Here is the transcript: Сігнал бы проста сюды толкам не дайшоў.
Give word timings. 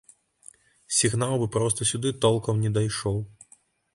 Сігнал 0.99 1.33
бы 1.43 1.49
проста 1.57 1.87
сюды 1.91 2.13
толкам 2.27 2.65
не 2.65 2.73
дайшоў. 2.81 3.21